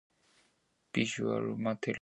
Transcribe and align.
He 0.93 1.03
sójocam 1.11 1.57
caha. 1.81 1.89